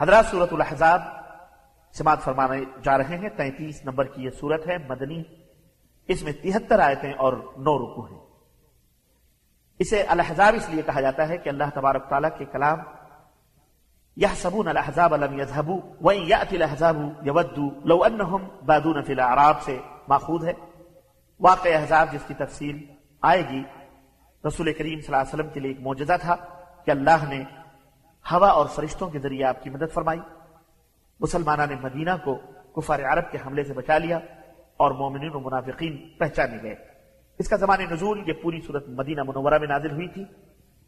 [0.00, 1.00] حضرات صورت الحضاب
[1.92, 5.22] سماعت فرمانے جا رہے ہیں، تینتیس نمبر کی یہ صورت ہے، مدنی،
[6.08, 8.18] اس میں تہتر آیتیں اور نو رکو ہیں۔
[9.78, 12.78] اسے الحضاب اس لیے کہا جاتا ہے کہ اللہ تبارک تعالیٰ کے کلام
[14.16, 19.78] یہ سبون الحضاب علم یزہبو وَإِن يَأْتِ الْأَحْزَابُ يَوَدُّ لَوْ أَنَّهُمْ بَادُونَ فِي الْأَعْرَابِ سے
[20.08, 20.52] ماخوذ ہے۔
[21.40, 22.86] واقع احزاب جس کی تفصیل
[23.22, 23.62] آئے گی،
[24.48, 26.36] رسول کریم صلی اللہ علیہ وسلم کے لیے ایک موجزہ تھا
[26.84, 27.44] کہ اللہ نے
[28.32, 30.20] ہوا اور فرشتوں کے ذریعے آپ کی مدد فرمائی۔
[31.20, 32.38] مسلمانہ نے مدینہ کو
[32.76, 34.18] کفار عرب کے حملے سے بچا لیا
[34.76, 36.74] اور مومنین و منافقین پہچانے گئے۔
[37.38, 40.24] اس کا زمان نزول یہ پوری صورت مدینہ منورہ میں نازل ہوئی تھی۔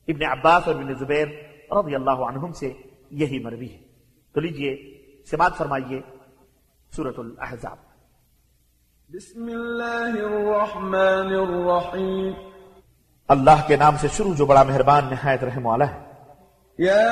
[0.08, 1.28] ابن عباس اور ابن زبیر
[1.72, 2.72] رضی اللہ عنہم سے
[3.10, 3.78] یہی مروی ہے۔
[4.32, 4.98] تو لیجیے
[5.30, 6.00] سماعت فرمائیے
[6.90, 7.76] سورت الاحزاب
[9.08, 12.32] بسم اللہ الرحمن الرحیم۔
[13.28, 16.07] اللہ کے نام سے شروع جو بڑا مہربان نہایت رحم والا ہے
[16.80, 17.10] يا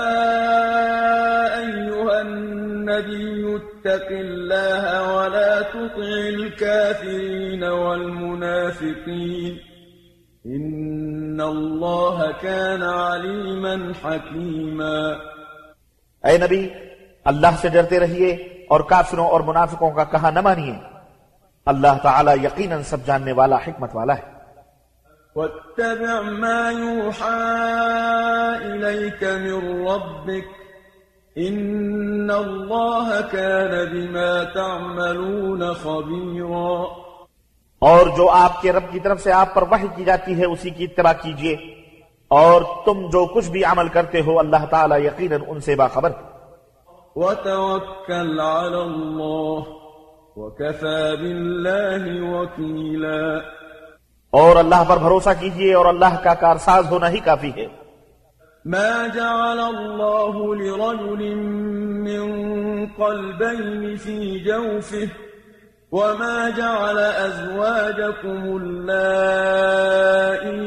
[1.59, 9.55] أيها النبي اتق الله ولا تطع الكافرين والمنافقين
[10.47, 15.13] إن الله كان عليما حكيما
[16.29, 16.69] اے نبی،
[17.25, 18.31] اللہ سے ڈرتے رہیے
[18.69, 20.75] اور کافروں اور منافقوں کا کہا نہ مانیے۔
[21.67, 24.36] اللہ تعالی یقیناً سب جاننے والا، حکمت والا ہے۔
[25.37, 27.41] واتبع ما يوحى
[28.65, 30.45] إليك من ربك
[31.37, 36.87] إن الله كان بما تعملون خبيرا
[37.83, 40.71] اور جو آپ کے رب کی طرف سے آپ پر وحی کی جاتی ہے اسی
[40.71, 41.55] کی اتباع کیجیے
[42.31, 46.13] اور تم جو کچھ بھی عمل کرتے ہو اللہ تعالی یقیناً ان سے باخبر
[47.17, 49.67] وتوكل على الله
[50.37, 53.43] وكفى بالله وكيلا
[54.37, 57.67] اور اللہ پر بھروسہ کیجئے اور اللہ کا کارساز ہونا ہی کافی ہے
[58.65, 61.37] ما جعل الله لرجل
[62.07, 62.25] من
[62.89, 65.09] قلبين في جوفه
[65.93, 69.93] وما جعل أزواجكم اللائي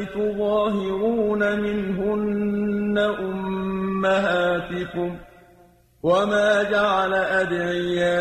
[0.06, 2.98] تظاهرون منهن
[4.00, 5.12] أمهاتكم
[6.04, 7.14] وما جعل
[7.44, 8.18] أدعياءكم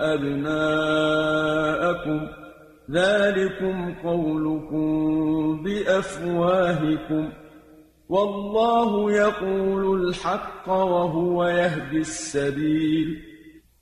[0.00, 1.08] أبناءكم
[2.26, 2.37] ۖ
[2.92, 4.86] ذلكم قولكم
[5.62, 7.28] بأفواهكم
[8.10, 13.14] والله يقول الحق وهو يهدي السبيل.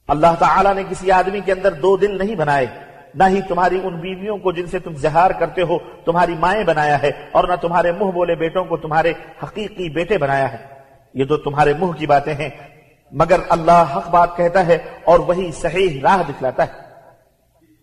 [0.09, 2.67] اللہ تعالیٰ نے کسی آدمی کے اندر دو دل نہیں بنائے،
[3.15, 7.03] نہ ہی تمہاری ان بیویوں کو جن سے تم زہار کرتے ہو، تمہاری مائیں بنایا
[7.03, 9.13] ہے، اور نہ تمہارے منہ بولے بیٹوں کو تمہارے
[9.43, 10.59] حقیقی بیٹے بنایا ہے۔
[11.15, 12.51] یہ تو تمہارے منہ کی باتیں ہیں،
[13.13, 16.86] مگر اللہ حق بات کہتا ہے اور وہی صحیح راہ دکھلاتا ہے۔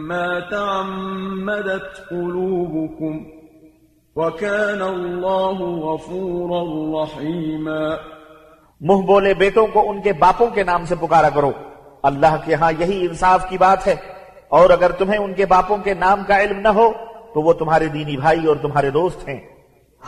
[0.08, 3.24] ما تعمدت قلوبكم
[4.16, 6.62] وكان الله غفورا
[7.02, 7.96] رحيما
[8.82, 11.52] منہ بولے بیٹوں کو ان کے باپوں کے نام سے پکارا کرو۔
[12.04, 13.96] اللہ کے ہاں یہی انصاف کی بات ہے۔
[14.50, 16.92] اور اگر تمہیں ان کے باپوں کے نام کا علم نہ ہو،
[17.34, 19.57] تو وہ تمہارے دینی بھائی اور تمہارے دوست ہیں۔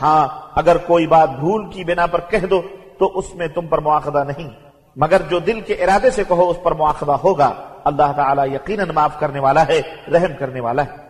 [0.02, 2.62] ہاں اگر کوئی بات بھول کی بنا پر کہہ دو
[3.00, 4.50] تو اس میں تم پر مواخذہ نہیں۔
[4.96, 9.20] مگر جو دل کے ارادے سے کہو، اس پر مواخذہ ہوگا۔ اللہ تعالی یقیناً معاف
[9.20, 9.82] کرنے والا ہے،
[10.14, 11.10] رحم کرنے والا ہے۔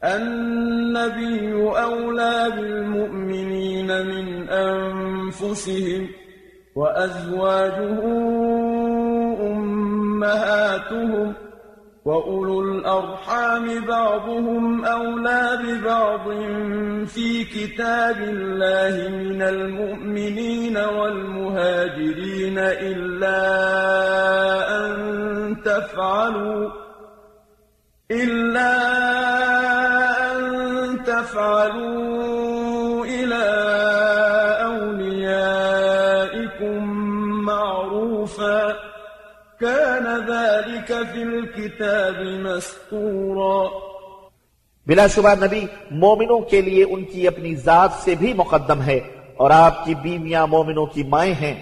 [0.00, 6.06] النبي أولى بالمؤمنين من أنفسهم
[6.76, 8.08] وأزواجه
[10.14, 11.32] أمهاتهم
[12.04, 16.28] وأولو الأرحام بعضهم أولى ببعض
[17.06, 23.38] في كتاب الله من المؤمنين والمهاجرين إلا
[24.78, 26.70] أن تفعلوا
[28.10, 28.72] إلا
[30.32, 32.41] أن تفعلوا
[41.12, 43.78] في الكتاب مسطورا۔
[44.86, 49.00] بلا شبہ نبی، مومنوں کے لیے ان کی اپنی ذات سے بھی مقدم ہے
[49.36, 51.54] اور آپ کی بیویاں مومنوں کی مائیں ہیں۔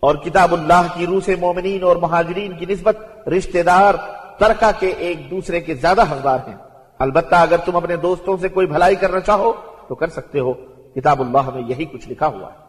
[0.00, 3.94] اور کتاب اللہ کی روح سے مومنین اور مہاجرین کی نسبت رشتہ دار،
[4.38, 6.56] ترکہ کے ایک دوسرے کے زیادہ حقدار ہیں۔
[6.98, 9.52] البتہ اگر تم اپنے دوستوں سے کوئی بھلائی کرنا چاہو
[9.88, 10.52] تو کر سکتے ہو۔
[10.94, 12.65] کتاب اللہ میں یہی کچھ لکھا ہوا ہے۔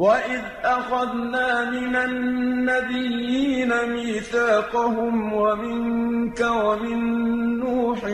[0.00, 6.98] وَإِذْ أَخَذْنَا مِنَ النَّبِيِّينَ مِيثَاقَهُمْ وَمِنْكَ وَمِنْ
[7.64, 8.04] نُوحٍ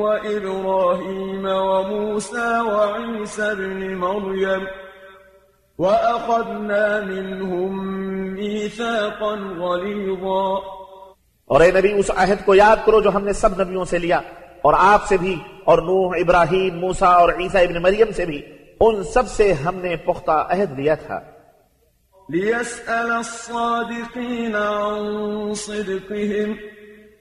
[0.00, 4.64] وَإِبْرَاهِيمَ وَمُوسَى وَعِيسَى ابْنِ مَرْيَمَ
[5.78, 7.70] وَأَخَذْنَا مِنْهُمْ
[8.32, 10.58] مِيثَاقًا غَلِيظًا
[11.46, 14.20] اور اے نبی اس عہد کو یاد کرو جو ہم نے سب نبیوں سے لیا
[14.62, 18.42] اور آپ سے بھی اور نوح ابراہیم موسا اور عیسیٰ ابن مریم سے بھی۔
[18.80, 21.20] ان سب سے ہم نے پختہ عہد لیا تھا۔
[22.30, 26.56] لِيَسْأَلَ الصَّادِقِينَ عَن صِدْقِهِمْ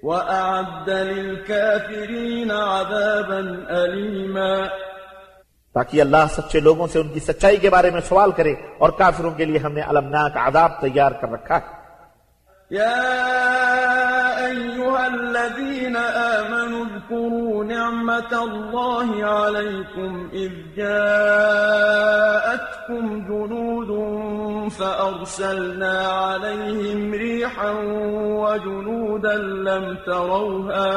[0.03, 4.67] وَأَعَدَّ لِلْكَافِرِينَ عَذَابًا أَلِيمًا۔
[5.73, 9.31] تاکہ اللہ سچے لوگوں سے ان کی سچائی کے بارے میں سوال کرے اور کافروں
[9.31, 11.79] کے لیے ہم نے المناک عذاب تیار کر رکھا ہے۔
[12.75, 12.95] يا
[14.47, 17.48] أيها الذين آمنوا اذكروا
[17.89, 22.23] نعمة الله عليكم إذ جاءتكم
[23.29, 23.91] جنود
[24.71, 27.71] فأرسلنا عليهم ريحا
[28.43, 30.91] وجنودا لم تروها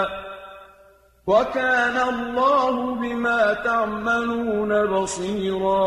[1.27, 5.85] وكان الله بما تعملون بصيرا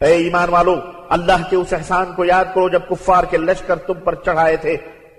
[0.00, 0.74] اے ایمان والو،
[1.10, 4.74] اللہ کے اس احسان کو یاد کرو جب کفار کے لشکر تم پر چڑھائے تھے،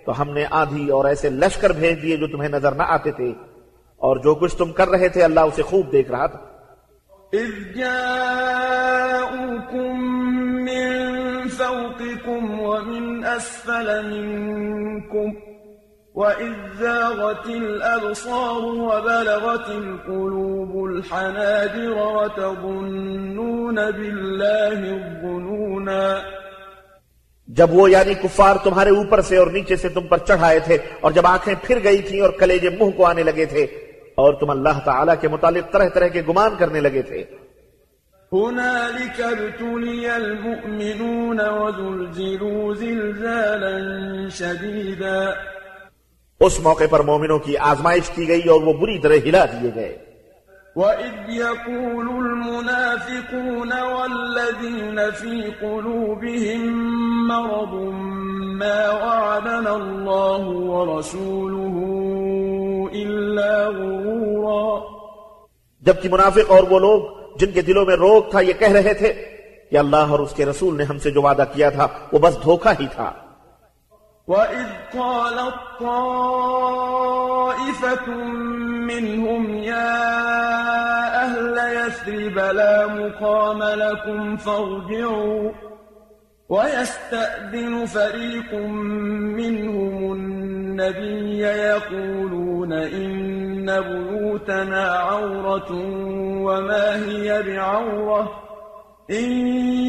[0.05, 3.29] تو ہم نے آدھی اور ایسے لشکر بھیج دیے جو تمہیں نظر نہ آتے تھے۔
[4.01, 6.39] اور جو کچھ تم کر رہے تھے اللہ اسے خوب دیکھ رہا تھا۔
[7.33, 8.95] إذ جاءوكم
[10.65, 10.89] من
[11.49, 15.29] فوقكم ومن أسفل منكم
[16.15, 26.03] وإذ زاغت الأبصار وبلغت القلوب الحناجر وتظنون بالله الظنونا۔
[27.47, 31.11] جب وہ یعنی کفار تمہارے اوپر سے اور نیچے سے تم پر چڑھائے تھے اور
[31.11, 33.65] جب آنکھیں پھر گئی تھیں اور کلیجے منہ کو آنے لگے تھے
[34.21, 37.23] اور تم اللہ تعالیٰ کے متعلق طرح طرح کے گمان کرنے لگے تھے۔
[38.33, 43.73] هنالك ابتلي المؤمنون وزلزلوا زلزالا
[44.29, 45.29] شديدا
[46.39, 49.97] اس موقع پر مومنوں کی آزمائش کی گئی اور وہ بری طرح ہلا دیے گئے۔
[50.75, 56.77] وَإِذْ يَقُولُ الْمُنَافِقُونَ وَالَّذِينَ فِي قُلُوبِهِم
[57.27, 57.93] مَّرَضٌ
[58.61, 61.77] مَّا وَعَدَنَا اللَّهُ وَرَسُولُهُ
[62.91, 65.01] إِلَّا غُرُورًا.
[65.81, 67.01] جبکہ منافق اور وہ لوگ
[67.37, 69.13] جن کے دلوں میں روک تھا یہ کہہ رہے تھے
[69.71, 72.43] کہ اللہ اور اس کے رسول نے ہم سے جو وعدہ کیا تھا وہ بس
[72.43, 73.11] دھوکہ ہی تھا.
[74.27, 76.27] وَإِذْ قَالَت طَّائِفَةٌ
[78.91, 79.97] مِّنْهُمْ يَا
[81.25, 85.70] أَهْلَ يَثْرِبَ لَا مُقَامَ لَكُمْ فَارْجِعُوا.
[86.51, 88.53] وَيَسْتَأْذِنُ فَرِيقٌ
[89.39, 95.67] مِّنْهُمُ النَّبِيَّ يَقُولُونَ إِنَّ بُيُوتَنَا عَوْرَةٌ
[96.41, 98.25] وَمَا هِيَ بِعَوْرَةٍ
[99.11, 99.31] إِن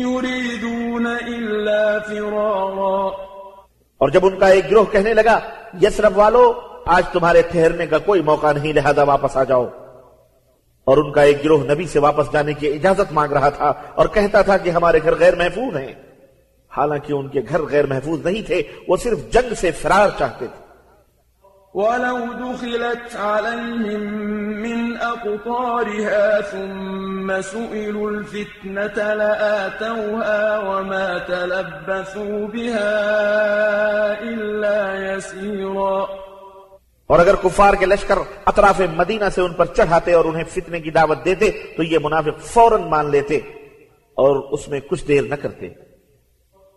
[0.09, 3.07] يُرِيدُونَ إِلَّا فِرَارًا.
[3.99, 5.39] اور جب ان کا ایک گروہ کہنے لگا
[5.83, 6.53] یسرف والو،
[6.87, 9.67] آج تمہارے ٹھہرنے کا کوئی موقع نہیں، لہذا واپس آ جاؤ۔
[10.85, 14.07] اور ان کا ایک گروہ نبی سے واپس جانے کی اجازت مانگ رہا تھا اور
[14.07, 16.12] کہتا تھا کہ ہمارے گھر غیر محفوظ ہیں۔
[16.77, 20.63] حالانکہ ان کے گھر غیر محفوظ نہیں تھے وہ صرف جنگ سے فرار چاہتے تھے۔
[21.75, 24.03] ولو دخلت عليهم
[24.63, 32.93] من أقطارها ثم سئلوا الفتنة لآتوها وما تلبثوا بها
[34.21, 36.05] إلا يسيرا۔
[37.07, 40.91] اور اگر کفار کے لشکر اطراف مدینہ سے ان پر چڑھاتے اور انہیں فتنے کی
[40.91, 43.37] دعوت دیتے تو یہ منافق فوراً مان لیتے
[44.15, 45.69] اور اس میں کچھ دیر نہ کرتے۔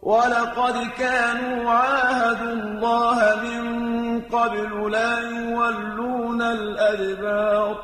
[0.06, 7.76] ولقد كانوا عاهدوا الله من قبل لا يولون الأدبار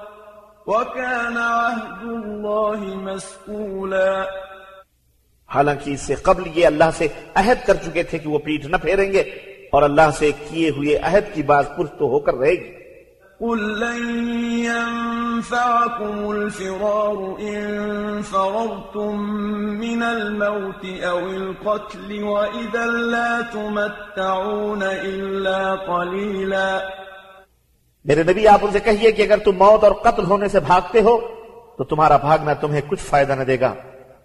[0.67, 4.25] وكان عهد الله مسئولا
[5.49, 8.77] حالانکہ اس سے قبل یہ اللہ سے عہد کر چکے تھے کہ وہ پیٹھ نہ
[8.81, 9.21] پھیریں گے
[9.71, 12.80] اور اللہ سے کیے ہوئے عہد کی بات پرس تو ہو کر رہے گی۔
[13.41, 14.03] قل لن
[14.65, 19.19] ينفعكم الفرار إن فررتم
[19.79, 26.79] من الموت أو القتل وإذا لا تمتعون إلا قليلا
[28.05, 31.01] میرے نبی، آپ ان سے کہیے کہ اگر تم موت اور قتل ہونے سے بھاگتے
[31.01, 31.17] ہو،
[31.77, 33.74] تو تمہارا بھاگنا تمہیں کچھ فائدہ نہ دے گا۔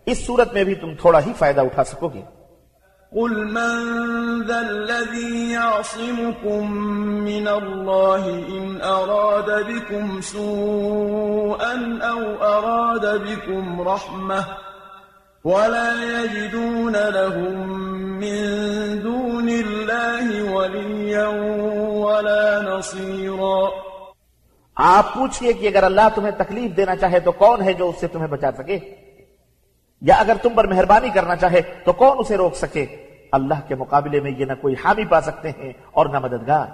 [0.07, 2.36] اس صورت میں بھی تم تھوڑا ہی فائدہ اٹھا سکو گے۔
[3.13, 6.73] قل من ذا الذي يعصمكم
[7.23, 14.45] من الله إن أراد بكم سوءا أو أراد بكم رحمة
[15.45, 17.69] ولا يجدون لهم
[18.21, 18.43] من
[19.03, 21.27] دون الله وليا
[21.97, 23.71] ولا نصيرا
[24.77, 28.07] آپ پوچھئے کہ اگر اللہ تمہیں تکلیف دینا چاہے تو کون ہے جو اس سے
[28.07, 28.79] تمہیں بچا سکے؟
[30.01, 32.87] یا اگر تم پر مہربانی کرنا چاہے تو کون اسے روک سکے؟
[33.33, 36.67] اللہ کے مقابلے میں یہ نہ کوئی حامی پا سکتے ہیں اور نہ مددگار۔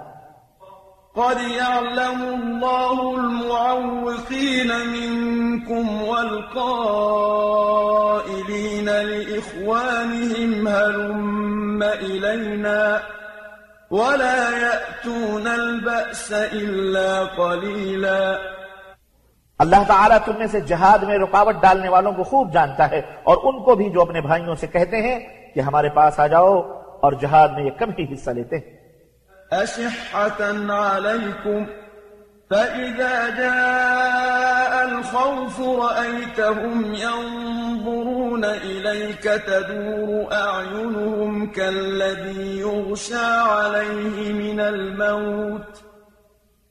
[1.15, 6.49] قد يعلم الله المعوقين منكم والقائلين
[8.85, 12.99] لإخوانهم هلم إلينا
[13.91, 18.37] ولا يأتون البأس إلا قليلا
[19.63, 23.37] اللہ تعالیٰ تم میں سے جہاد میں رکاوٹ ڈالنے والوں کو خوب جانتا ہے اور
[23.43, 25.19] ان کو بھی جو اپنے بھائیوں سے کہتے ہیں
[25.55, 26.55] کہ ہمارے پاس آ جاؤ
[27.03, 28.81] اور جہاد میں یہ کم ہی حصہ لیتے ہیں۔
[29.51, 30.39] أشحة
[30.71, 31.65] عليكم
[32.51, 45.92] فإذا جاء الخوف رأيتهم ينظرون إليك تدور أعينهم كالذي يغشى عليه من الموت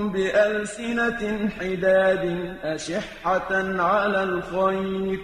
[0.10, 1.25] بألسنة
[1.60, 2.25] حداد
[2.63, 5.17] أشحة على الخير.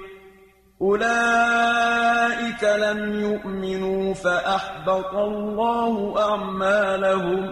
[0.81, 7.48] أولئك لم يؤمنوا فأحبط الله أعمالهم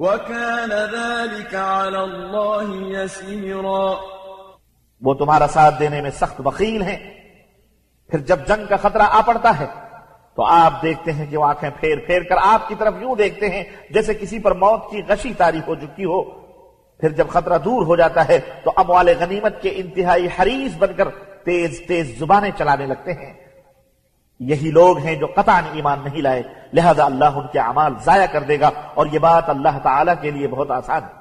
[0.00, 3.94] وكان ذلك على الله يسيرا.
[5.00, 7.20] وہ تمہارا ساتھ دینے میں سخت بخیل ہیں۔
[8.10, 9.89] پھر جب جنگ کا خطرہ آ پڑتا ہے
[10.36, 13.48] تو آپ دیکھتے ہیں کہ وہ آنکھیں پھیر پھیر کر آپ کی طرف یوں دیکھتے
[13.48, 16.22] ہیں جیسے کسی پر موت کی غشی تاری ہو چکی ہو۔
[17.00, 21.08] پھر جب خطرہ دور ہو جاتا ہے تو اموال غنیمت کے انتہائی حریص بن کر
[21.44, 23.34] تیز تیز زبانیں چلانے لگتے ہیں۔
[24.40, 28.42] یہی لوگ ہیں جو قطعا ایمان نہیں لائے، لہذا اللہ ان کے اعمال ضائع کر
[28.42, 31.20] دے گا اور یہ بات اللہ تعالی کے لیے بہت آسان ہے۔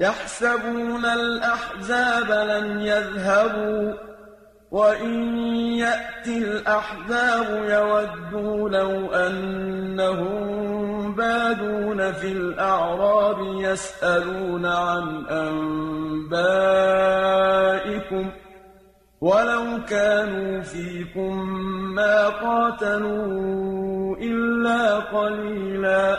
[0.00, 2.30] يحسبون الأحزاب
[2.80, 4.11] يذهبوا
[4.72, 5.24] وإن
[5.78, 15.26] يأتي الأحزاب يودوا لو أنهم بادون في الأعراب يسألون عن
[16.32, 18.30] أنبائكم
[19.22, 21.48] ولو كانوا فيكم
[21.94, 26.18] ما قاتلوا إلا قليلا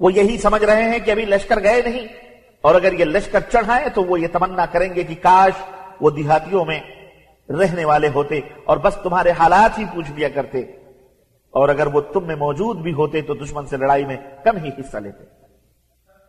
[0.00, 2.06] یہی سمجھ رہے ہیں کہ ابھی لشکر گئے نہیں
[2.60, 5.62] اور اگر یہ لشکر چڑھائیں تو وہ یہ تمنا کریں گے کہ کاش
[6.00, 6.80] وہ دیہاتیوں میں
[7.50, 10.60] رہنے والے ہوتے اور بس تمہارے حالات ہی پوچھ لیا کرتے
[11.50, 14.68] اور اگر وہ تم میں موجود بھی ہوتے تو دشمن سے لڑائی میں کم ہی
[14.68, 15.46] حصہ لیتے۔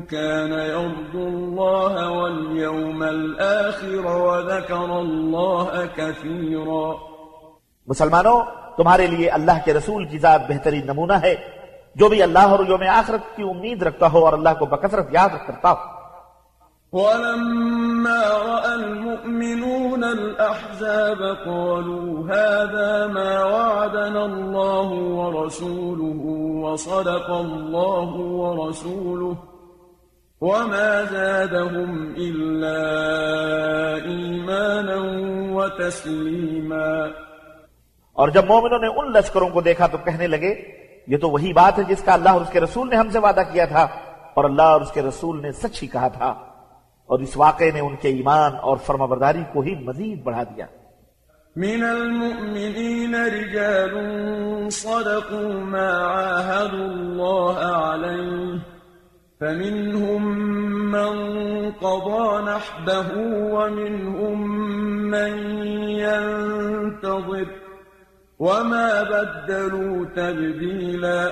[0.00, 6.92] كان يرجو الله واليوم الآخر وذكر الله كثيرا۔
[7.86, 8.42] مسلمانوں
[8.76, 11.61] تمہارے لیے اللہ کے رسول کی ذات بہترین نمونہ ہے۔
[11.94, 15.28] جو بھی اللہ اور یوم آخرت کی امید رکھتا ہو اور اللہ کو بکثرت یاد
[15.46, 16.02] کرتا ہو۔
[16.92, 26.28] ولما رأى المؤمنون الأحزاب قالوا هذا ما وعدنا الله ورسوله
[26.64, 29.32] وصدق الله ورسوله
[30.40, 32.78] وما زادهم إلا
[34.08, 34.96] إيمانا
[35.54, 37.06] وتسليما۔
[38.12, 41.78] اور جب مومنوں نے ان لشکروں کو دیکھا تو کہنے لگے یہ تو وہی بات
[41.78, 43.86] ہے جس کا اللہ اور اس کے رسول نے ہم سے وعدہ کیا تھا
[44.34, 46.34] اور اللہ اور اس کے رسول نے سچ ہی کہا تھا
[47.06, 50.66] اور اس واقعے نے ان کے ایمان اور فرما برداری کو ہی مزید بڑھا دیا۔
[51.56, 53.94] من المؤمنين رجال
[54.70, 58.58] صدقوا ما عاهدوا الله عليه،
[59.40, 60.22] فمنهم
[60.90, 61.12] من
[61.70, 63.08] قضى نحبه
[63.54, 64.38] ومنهم
[65.10, 65.32] من
[65.90, 67.61] ينتظر
[68.42, 71.28] وما بدلوا تبديلا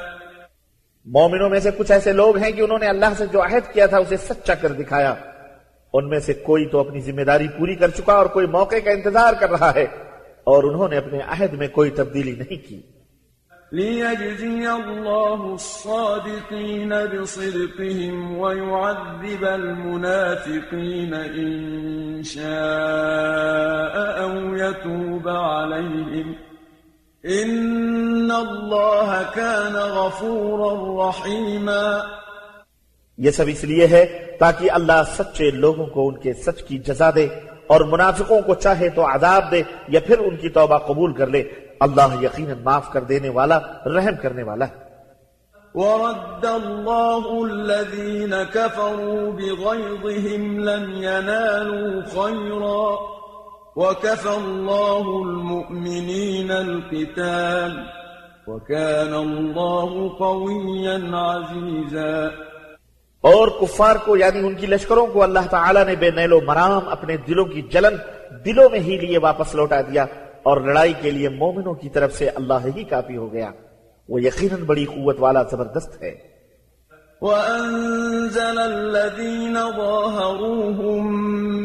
[1.06, 3.86] مومنوں میں سے کچھ ایسے لوگ ہیں کہ انہوں نے اللہ سے جو عہد کیا
[3.86, 5.14] تھا اسے سچا کر دکھایا۔
[5.94, 8.90] ان میں سے کوئی تو اپنی ذمہ داری پوری کر چکا اور کوئی موقع کا
[8.90, 9.86] انتظار کر رہا ہے
[10.44, 12.82] اور انہوں نے اپنے عہد میں کوئی تبدیلی نہیں کی۔
[13.72, 26.49] ليجزي الله الصادقين بصدقهم ويعذب المنافقين إن شاء أو يتوب عليهم
[27.28, 30.70] إن الله كان غفورا
[31.06, 31.98] رحيما
[33.18, 37.10] یہ سب اس لیے ہے تاکہ اللہ سچے لوگوں کو ان کے سچ کی جزا
[37.14, 37.26] دے
[37.66, 41.42] اور منافقوں کو چاہے تو عذاب دے یا پھر ان کی توبہ قبول کر لے۔
[41.80, 44.90] اللہ یقینا معاف کر دینے والا رحم کرنے والا ہے۔
[45.74, 53.19] ورد الله الذين كفروا بغيظهم لم ينالوا خيرا
[53.76, 57.86] وكفى الله المؤمنين القتال
[58.46, 62.28] وكان الله قويا عزيزا
[63.20, 66.88] اور کفار کو یعنی ان کی لشکروں کو اللہ تعالیٰ نے بے نیل و مرام
[66.88, 67.96] اپنے دلوں کی جلن
[68.44, 70.06] دلوں میں ہی لیے واپس لوٹا دیا
[70.42, 73.50] اور لڑائی کے لیے مومنوں کی طرف سے اللہ ہی کافی ہو گیا۔
[74.08, 76.29] وہ یقیناً بڑی قوت والا زبردست ہے۔
[77.20, 81.06] وأنزل الذين ظاهروهم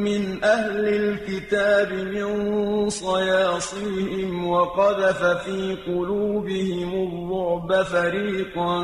[0.08, 8.76] من أهل الكتاب من صياصيهم وقذف في قلوبهم الرعب فريقا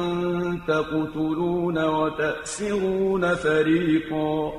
[0.67, 4.51] تقتلون وتأسرون فريقا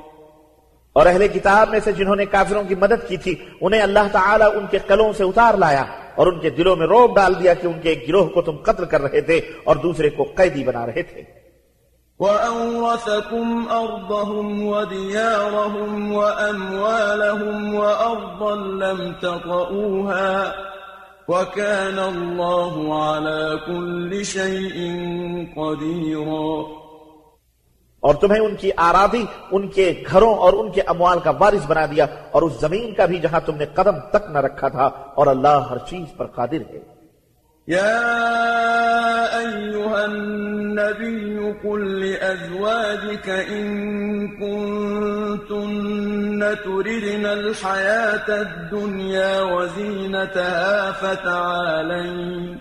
[0.93, 4.55] اور اہل کتاب میں سے جنہوں نے کافروں کی مدد کی تھی، انہیں اللہ تعالیٰ
[4.55, 7.67] ان کے قلوں سے اتار لایا اور ان کے دلوں میں روب ڈال دیا کہ
[7.67, 10.85] ان کے ایک گروہ کو تم قتل کر رہے تھے اور دوسرے کو قیدی بنا
[10.85, 11.42] رہے تھے۔
[12.23, 20.55] وأورثكم أرضهم وديارهم وأموالهم وأرضا لم تطئوها
[21.27, 24.77] وكان الله على كل شيء
[25.55, 26.83] قديرا
[27.99, 31.85] اور تمہیں ان کی آرادی ان کے گھروں اور ان کے اموال کا وارث بنا
[31.85, 35.27] دیا اور اس زمین کا بھی جہاں تم نے قدم تک نہ رکھا تھا اور
[35.27, 36.92] اللہ ہر چیز پر قادر ہے۔
[37.67, 45.85] يا أيها النبي قل لأزواجك إن كنتن
[46.63, 52.59] تردن الحياة الدنيا وزينتها فتعالين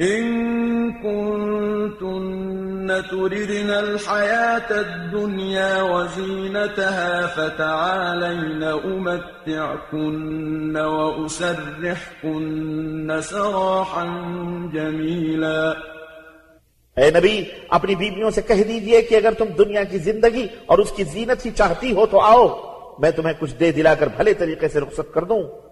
[0.00, 12.40] إن كنتن تردن الحياة الدنيا وزينتها فتعالين أمتعكن وأسرحكن
[13.20, 14.04] سراحا
[14.72, 15.74] جميلا
[16.96, 20.92] اے نبی، اپنی بیویوں سے کہہ دیجیے کہ اگر تم دنیا کی زندگی اور اس
[20.96, 22.48] کی زینت ہی چاہتی ہو تو آؤ،
[22.98, 25.69] میں تمہیں کچھ دے دلا کر بھلے طریقے سے رخصت کر دوں۔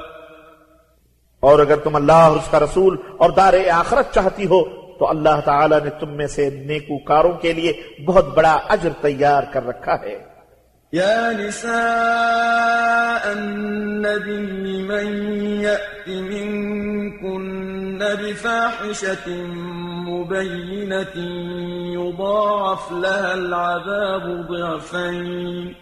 [1.40, 4.64] اور اگر تم اللہ اور اس کا رسول اور دار آخرت چاہتی ہو،
[5.00, 7.74] تو اللہ تعالی نے تم میں سے نیکوکاروں کے لیے
[8.06, 10.29] بہت بڑا اجر تیار کر رکھا ہے۔
[10.94, 15.08] يا نساء النبي من
[15.62, 19.30] يأت منكن بفاحشة
[20.10, 21.16] مبينة
[21.94, 25.76] يضاعف لها العذاب ضعفين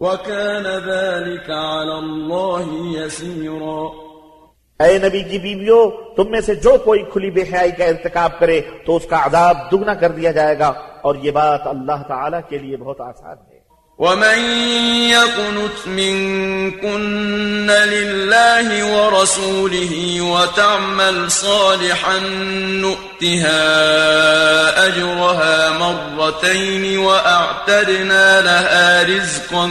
[0.00, 2.66] وكان ذلك على الله
[2.96, 3.82] يسيرا
[4.80, 5.82] اے نبی کی بیویوں،
[6.16, 9.56] تم میں سے جو کوئی کھلی بے حیائی کا ارتکاب کرے تو اس کا عذاب
[9.72, 10.70] دگنا کر دیا جائے گا
[11.02, 13.53] اور یہ بات اللہ تعالی کے لیے بہت آسان ہے۔
[13.98, 14.38] ومن
[15.08, 22.18] يقنت منكن لله ورسوله وتعمل صالحا
[22.82, 23.62] نؤتها
[24.86, 29.66] أجرها مرتين وأعتدنا لها رزقا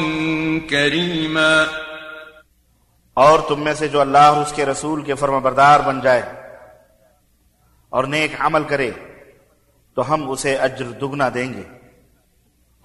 [0.69, 1.65] كريما
[3.13, 6.21] اور تم میں سے جو اللہ اس کے رسول کے فرما بردار بن جائے
[7.89, 8.91] اور نیک عمل کرے
[9.93, 11.82] تو ہم اسے اجر دگنا دیں گے۔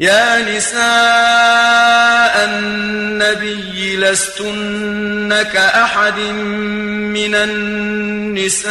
[0.00, 0.84] يا نساء
[2.44, 8.70] النبي لستن كأحد من النساء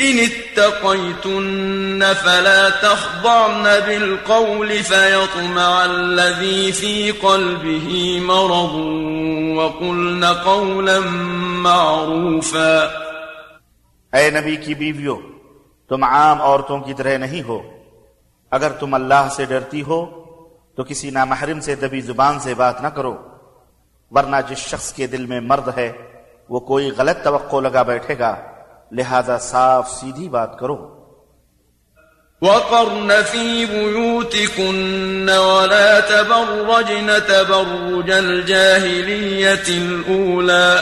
[0.00, 8.74] إن اتقيتن فلا تخضعن بالقول فيطمع الذي في قلبه مرض
[9.56, 11.00] وقلن قولا
[11.60, 13.05] معروفا
[14.12, 15.16] اے نبی کی بیویوں،
[15.88, 17.62] تم عام عورتوں کی طرح نہیں ہو۔
[18.50, 20.06] اگر تم اللہ سے ڈرتی ہو،
[20.76, 23.16] تو کسی نامحرم سے دبی زبان سے بات نہ کرو۔
[24.10, 25.92] ورنہ جس شخص کے دل میں مرد ہے،
[26.48, 28.36] وہ کوئی غلط توقع لگا بیٹھے گا۔
[28.92, 30.96] لہذا صاف سیدھی بات کرو۔
[32.42, 40.76] وقرن في بيوتكن ولا تبرجن تبرج الجاهلية الأولى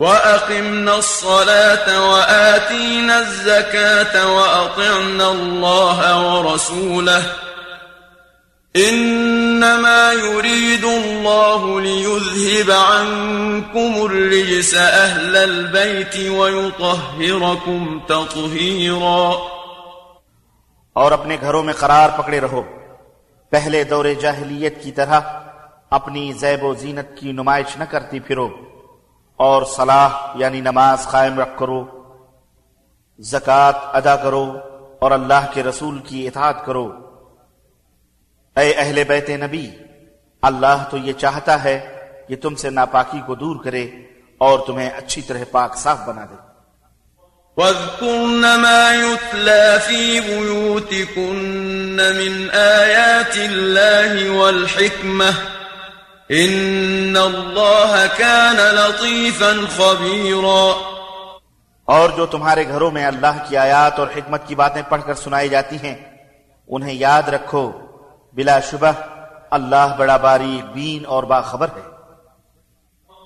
[0.00, 7.20] وأقمنا الصلاة وآتينا الزكاة وأطعنا الله ورسوله.
[8.76, 19.30] إنما يريد الله ليذهب عنكم الرجس أهل البيت ويطهركم تطهيرا.
[20.92, 22.62] اور اپنے گھروں میں قرار پکڑے رہو۔
[23.50, 25.20] پہلے دور جاہلیت کی طرح
[25.90, 28.48] اپنی زیب و زینت کی نمائش نہ کرتی پھرو۔
[29.36, 31.84] اور صلاح یعنی نماز قائم رکھ کرو،
[33.18, 34.58] زکوٰۃ ادا کرو
[35.00, 36.92] اور اللہ کے رسول کی اطاعت کرو۔
[38.56, 39.70] اے اہل بیت نبی،
[40.42, 41.96] اللہ تو یہ چاہتا ہے
[42.28, 43.84] کہ تم سے ناپاکی کو دور کرے
[44.38, 46.46] اور تمہیں اچھی طرح پاک صاف بنا دے۔
[47.56, 55.55] واذكرن ما يتلى في بيوتكن من آيات الله والحكمة
[56.28, 60.72] ان اللہ كان لطیفا خبیرا
[61.84, 65.48] اور جو تمہارے گھروں میں اللہ کی آیات اور حکمت کی باتیں پڑھ کر سنائی
[65.48, 65.94] جاتی ہیں،
[66.68, 67.72] انہیں یاد رکھو،
[68.32, 68.92] بلا شبہ
[69.50, 71.95] اللہ بڑا باری بین اور باخبر ہے۔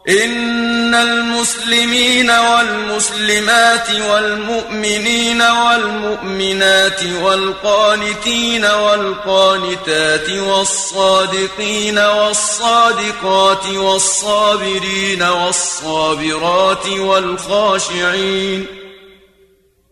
[0.09, 18.67] إن المسلمين والمسلمات والمؤمنين والمؤمنات والقانتين والقانتات والصادقين والصادقات والصابرين والصابرات والخاشعين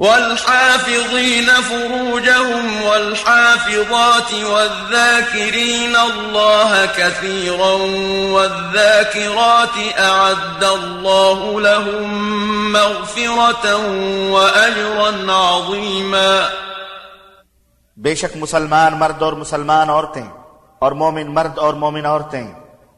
[0.00, 7.72] والحافظين فروجهم والحافظات والذاكرين الله كثيرا
[8.32, 12.08] والذاكرات أعد الله لهم
[12.72, 13.76] مغفرة
[14.30, 16.48] وأجرا عظيما.
[17.96, 20.28] بے مسلمان مرد اور مسلمان عورتیں
[20.78, 22.44] اور مومن مرد اور مومن عورتیں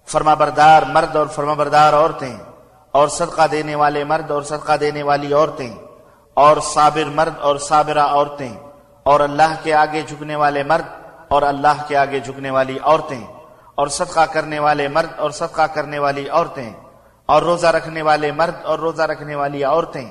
[0.09, 2.37] فرما بردار مرد اور فرما بردار عورتیں
[2.91, 5.92] اور صدقہ دینے والے مرد اور صدقہ دینے والی عورتیں
[6.37, 8.53] اور صابر مرد اور صابرہ عورتیں،
[9.07, 10.87] اور اللہ کے آگے جھکنے والے مرد
[11.29, 13.25] اور اللہ کے آگے جھکنے والی عورتیں،
[13.75, 16.71] اور صدقہ کرنے والے مرد اور صدقہ کرنے والی عورتیں،
[17.29, 20.09] اور روزہ رکھنے والے مرد اور روزہ رکھنے والی عورتیں،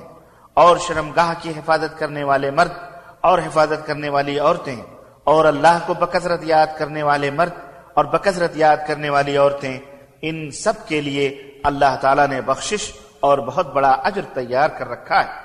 [0.56, 2.72] اور شرمگاہ کی حفاظت کرنے والے مرد
[3.20, 4.80] اور حفاظت کرنے والی عورتیں،
[5.24, 7.54] اور اللہ کو بکثرت یاد کرنے والے مرد
[7.94, 9.78] اور بکثرت یاد کرنے والی عورتیں،
[10.22, 11.28] ان سب کے لیے
[11.64, 15.40] اللہ تعالیٰ نے بخشش اور بہت بڑا اجر تیار کر رکھا ہے۔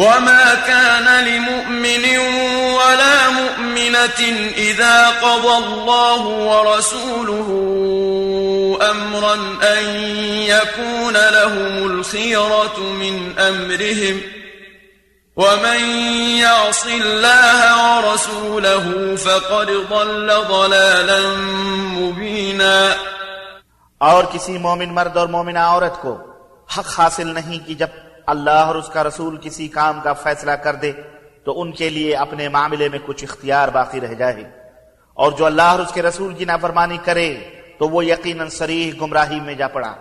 [0.00, 2.18] وما كان لمؤمن
[2.74, 4.20] ولا مؤمنة
[4.56, 7.48] إذا قضى الله ورسوله
[8.90, 9.84] أمرا أن
[10.40, 14.20] يكون لهم الخيرة من أمرهم
[15.36, 15.80] ومن
[16.36, 21.20] يعص الله ورسوله فقد ضل ضلالا
[22.00, 22.96] مبينا
[23.98, 26.16] اور کسی مومن مرد اور مومنہ عورت کو
[26.78, 27.88] حق حاصل نہیں کہ جب
[28.30, 30.92] اللہ اور اس کا رسول کسی کام کا فیصلہ کر دے
[31.44, 34.60] تو ان کے لیے اپنے معاملے میں کچھ اختیار باقی رہ جائے۔
[35.14, 37.36] اور جو اللہ اور اس کے رسول کی نافرمانی کرے
[37.78, 39.94] تو وہ یقیناً سریح گمراہی میں جا پڑا۔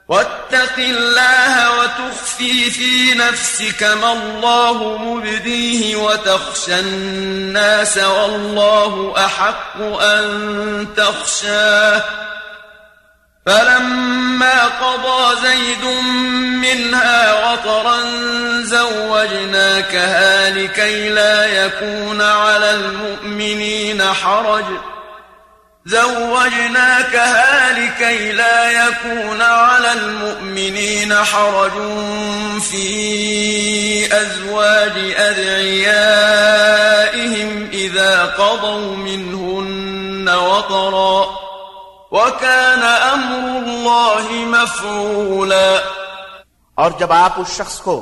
[0.08, 12.02] واتق الله وتخفي في نفسك ما الله مبديه وتخشى الناس والله أحق أن تخشاه.
[13.46, 15.84] فلما قضى زيد
[16.62, 17.98] منها وطرا
[18.62, 24.64] زوجناكها لكي لا يكون على المؤمنين حرج.
[25.88, 31.72] زوجناكها لكي لا يكون على المؤمنين حرج
[32.60, 36.28] في أزواج أدعيائهم
[37.72, 41.26] إذا قضوا منهن وطرا
[42.12, 45.82] وكان أمر الله مفعولا.
[46.74, 47.96] اور جب آپ اس شخص کو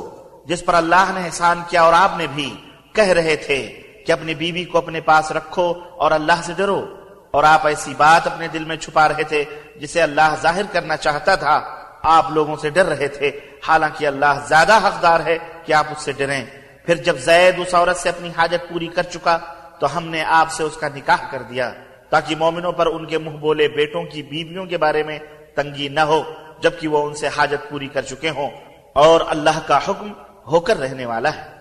[0.46, 2.50] جس پر اللہ نے احسان کیا اور آپ نے بھی
[2.92, 3.60] کہہ رہے تھے
[4.06, 6.95] کہ اپنی بیوی کو اپنے پاس رکھو اور اللہ سے ڈرو
[7.36, 9.44] اور آپ ایسی بات اپنے دل میں چھپا رہے تھے
[9.76, 14.76] جسے اللہ ظاہر کرنا چاہتا تھا، آپ لوگوں سے ڈر رہے تھے۔ حالانکہ اللہ زیادہ
[14.76, 16.44] حقدار ہے کہ آپ اس سے ڈریں۔
[16.86, 19.38] پھر جب زید اس عورت سے اپنی حاجت پوری کر چکا،
[19.80, 21.72] تو ہم نے آپ سے اس کا نکاح کر دیا۔
[22.10, 25.18] تاکہ مومنوں پر ان کے منہ بولے بیٹوں کی بیویوں کے بارے میں
[25.56, 26.22] تنگی نہ ہو،
[26.62, 28.50] جبکہ وہ ان سے حاجت پوری کر چکے ہوں۔
[28.94, 30.12] اور اللہ کا حکم
[30.46, 31.56] ہو کر رہنے والا ہے۔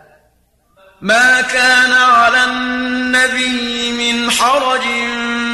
[1.02, 4.88] ما كان على النبي من حرج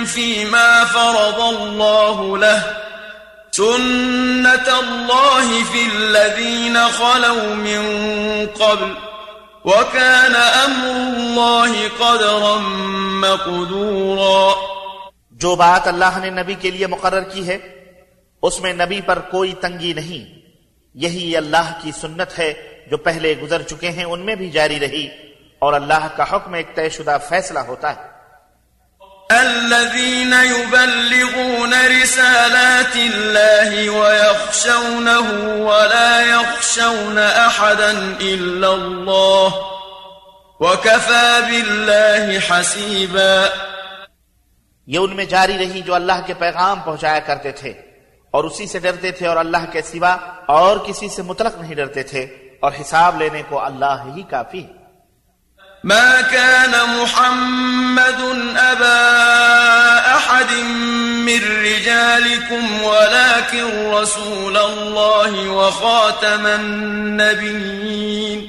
[0.05, 2.61] فيما فرض الله له
[3.51, 8.93] سنة الله في الذين خلوا من قبل
[9.65, 10.35] وكان
[10.65, 12.57] أمر الله قدرا
[13.19, 14.53] مقدورا
[15.31, 17.57] جو بات اللہ نے نبی کے لیے مقرر کی ہے،
[18.41, 20.39] اس میں نبی پر کوئی تنگی نہیں۔
[20.95, 22.53] یہی اللہ کی سنت ہے
[22.91, 25.07] جو پہلے گزر چکے ہیں، ان میں بھی جاری رہی۔
[25.59, 28.10] اور اللہ کا حکم ایک طے شدہ فیصلہ ہوتا ہے۔
[29.31, 35.27] الذين يبلغون رسالات الله ويخشونه
[35.65, 37.91] ولا يخشون أحدا
[38.21, 39.53] إلا الله
[40.59, 43.45] وكفى بالله حسيبا
[44.87, 47.69] یہ ان میں جاری رہی جو اللہ کے پیغام پہنچایا کرتے تھے
[48.33, 50.17] اور اسی سے ڈرتے تھے اور اللہ کے سوا
[50.47, 52.21] اور کسی سے مطلق نہیں ڈرتے تھے
[52.59, 54.80] اور حساب لینے کو اللہ ہی کافی ہے۔
[55.83, 58.21] ما كان محمد
[58.57, 59.09] أبا
[60.15, 60.53] أحد
[61.01, 68.39] من رجالكم ولكن رسول الله وخاتم النبيين.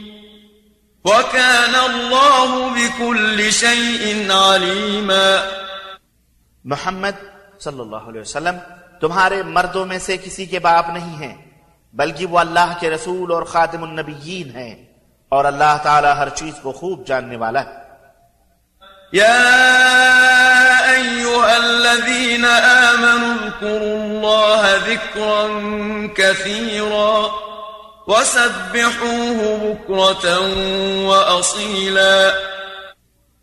[1.05, 5.37] وكان الله بكل شيء عليما.
[6.65, 7.25] محمد
[7.61, 8.57] صلی اللہ علیہ وسلم
[9.01, 11.37] تمہارے مردوں میں سے کسی کے باپ نہیں ہیں
[11.93, 14.92] بلکہ وہ اللہ کے رسول اور خاتم النبیین ہیں۔
[15.33, 17.83] اور اللہ تعالی ہر چیز کو خوب جاننے والا ہے۔
[19.17, 19.43] يا
[20.91, 22.45] أيها الذين
[22.89, 25.47] آمنوا اذكروا الله ذكرا
[26.17, 27.27] كثيرا
[28.07, 30.35] وسبحوه بكرة
[31.07, 32.31] وأصيلا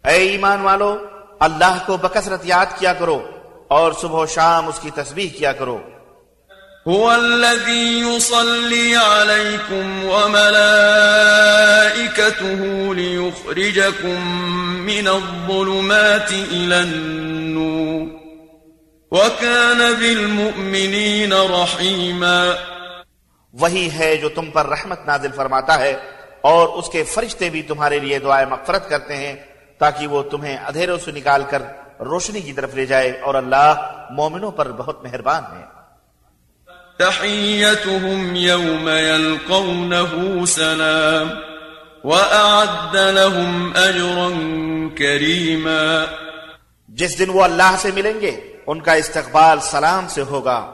[0.03, 0.97] اے ایمان والو
[1.39, 3.27] اللہ کو بکثرت یاد کیا کرو
[3.67, 5.77] اور صبح و شام اس کی تسبیح کیا کرو۔
[6.89, 11.45] هو الذي يصلي عليكم وملائكته
[12.95, 14.21] ليخرجكم
[14.85, 18.07] من الظلمات إلى النور
[19.11, 22.55] وكان بالمؤمنين رحيما
[23.53, 25.93] وہی ہے جو تم پر رحمت نازل فرماتا ہے
[26.41, 29.35] اور اس کے فرشتے بھی تمہارے لیے دعائیں مغفرت کرتے ہیں
[29.77, 31.61] تاکہ وہ تمہیں اندھیروں سے نکال کر
[31.99, 33.73] روشنی کی طرف لے جائے اور اللہ
[34.11, 35.78] مومنوں پر بہت مہربان ہے۔
[36.99, 41.27] تحيتهم يوم يلقونه سلام
[42.03, 44.29] وأعد لهم أجرا
[44.97, 46.03] كريما.
[46.87, 50.73] جس دن وہ اللہ سے ملیں گے ان کا استقبال سلام سے ہوگا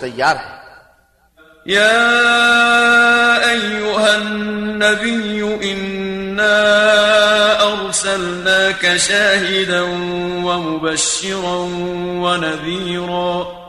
[0.00, 0.64] تیار ہے۔
[1.66, 2.10] يا
[3.50, 6.56] أيها النبي إنا
[7.62, 9.82] أرسلناك شاهدا
[10.44, 11.68] ومبشرا
[12.22, 13.63] ونذيرا.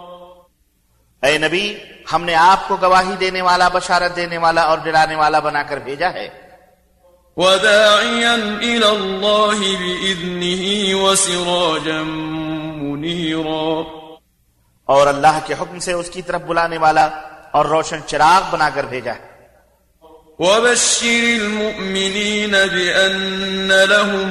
[1.26, 1.76] اے نبی
[2.14, 5.78] ہم نے آپ کو گواہی دینے والا بشارت دینے والا اور ڈرانے والا بنا کر
[5.78, 6.46] بھیجا ہے۔
[7.38, 10.64] وداعيا إلى الله بإذنه
[11.04, 12.04] وسراجا
[12.82, 13.82] منيرا
[14.86, 17.10] اور اللہ کے حکم سے اس کی طرف بلانے والا
[17.52, 19.36] اور روشن چراغ بنا کر بھیجا ہے۔
[20.40, 24.30] وبشر المؤمنين بأن لهم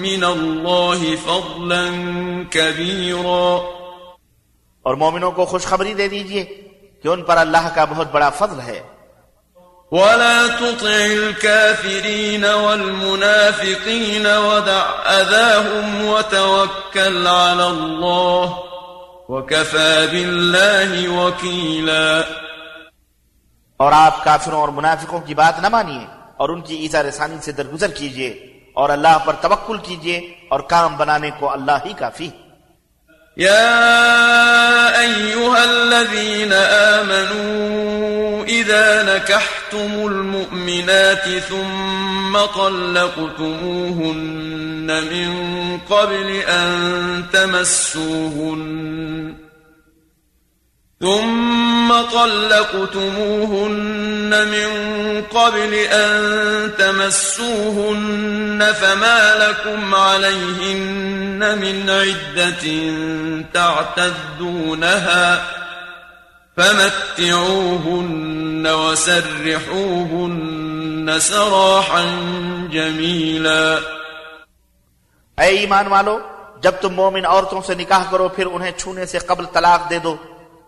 [0.00, 1.84] من الله فضلا
[2.50, 3.79] كبيرا
[4.82, 6.44] اور مومنوں کو خوشخبری دے دیجیے
[7.02, 8.80] کہ ان پر اللہ کا بہت بڑا فضل ہے۔
[9.92, 18.50] ولا تطع الكافرين والمنافقين ودع أذاهم وتوكل على الله
[19.28, 22.20] وكفى بالله وكيلا۔
[23.76, 27.52] اور آپ کافروں اور منافقوں کی بات نہ مانیے اور ان کی ایزا رسانی سے
[27.52, 28.28] درگزر کیجیے
[28.74, 30.16] اور اللہ پر توکل کیجیے
[30.48, 32.49] اور کام بنانے کو اللہ ہی کافی۔ ہے
[33.40, 43.80] يا أيها الذين آمنوا إذا نكحتم المؤمنات ثم طلقتموهن
[45.12, 45.30] من
[45.90, 48.70] قبل أن تمسوهن
[51.02, 53.68] ثم طلقتموهن
[54.48, 54.68] من
[55.32, 62.64] قبل أن تمسوهن فما لكم عليهن من عدة
[63.52, 65.42] تعتدونها
[66.56, 70.40] فمتعوهن وسرحوهن
[71.20, 72.04] سراحا
[72.72, 73.78] جميلا.
[75.38, 76.18] اے ایمان والو
[76.62, 80.16] جب تم مومن عورتوں سے نکاح کرو پھر انہیں چھونے سے قبل طلاق دے دو۔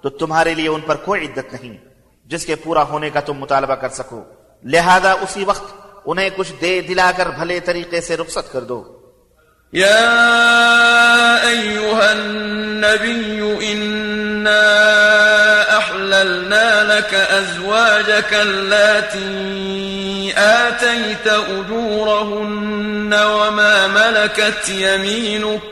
[0.02, 1.78] تو تمہارے لیے ان پر کوئی عدت نہیں۔
[2.26, 4.24] جس کے پورا ہونے کا تم مطالبہ کر سکو۔
[4.64, 5.74] لہذا اسی وقت
[6.06, 8.98] انہیں کچھ دے دلا کر بھلے طریقے سے رخصت کر دو۔
[9.74, 10.08] يا
[11.44, 13.40] أيها النبي
[13.72, 14.62] إنا
[15.76, 19.32] أحللنا لك أزواجك التي
[20.36, 25.71] آتيت أجورهن وما ملكت يمينك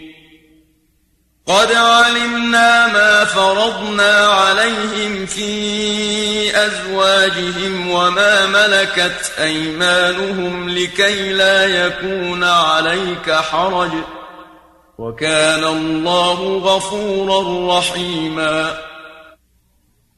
[1.51, 13.91] قد علمنا ما فرضنا عليهم في أزواجهم وما ملكت أيمانهم لكي لا يكون عليك حرج
[14.97, 17.39] وكان الله غفورا
[17.79, 18.71] رحيما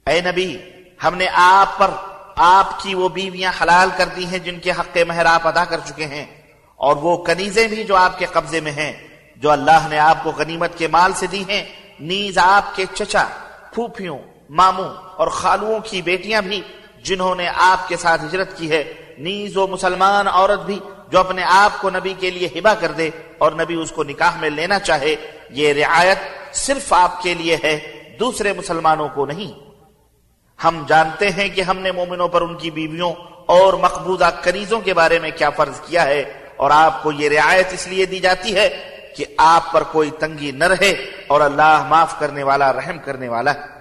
[0.08, 0.58] اے نبی،
[1.04, 1.92] ہم نے آپ پر
[2.36, 5.80] آپ کی وہ بیویاں حلال کر دی ہیں جن کے حق مہر آپ ادا کر
[5.86, 6.26] چکے ہیں
[6.76, 10.32] اور وہ کنیزیں بھی جو آپ کے قبضے میں ہیں۔ جو اللہ نے آپ کو
[10.38, 11.64] غنیمت کے مال سے دی ہیں،
[12.02, 13.26] نیز آپ کے چچا،
[13.74, 14.18] پھوپھیوں،
[14.52, 16.62] ماموں اور خالوؤں کی بیٹیاں بھی،
[17.04, 18.84] جنہوں نے آپ کے ساتھ ہجرت کی ہے،
[19.18, 20.80] نیز وہ مسلمان عورت بھی
[21.12, 24.38] جو اپنے آپ کو نبی کے لیے ہبا کر دے اور نبی اس کو نکاح
[24.40, 25.16] میں لینا چاہے،
[25.50, 27.78] یہ رعایت صرف آپ کے لیے ہے،
[28.20, 29.52] دوسرے مسلمانوں کو نہیں۔
[30.60, 33.12] ہم جانتے ہیں کہ ہم نے مومنوں پر ان کی بیویوں
[33.48, 36.24] اور مقبوضہ کنیزوں کے بارے میں کیا فرض کیا ہے،
[36.56, 38.68] اور آپ کو یہ رعایت اس لیے دی جاتی ہے
[39.16, 43.54] کہ آپ پر کوئی تنگی نہ رہے اور اللہ معاف کرنے والا، رحم کرنے والا
[43.54, 43.74] ہے۔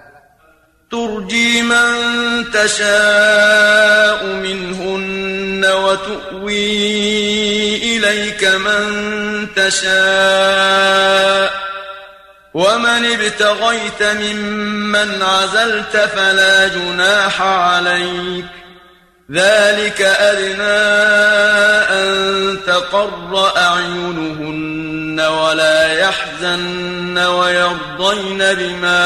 [0.91, 11.57] ترجي من تشاء منهن وتؤوي إليك من تشاء۔
[12.53, 18.62] ومن ابتغيت ممن عزلت فلا جناح عليك
[19.31, 20.83] ذلك أدنى
[21.89, 29.03] أن تقر أعينهن ولا يحزن ويرضين بما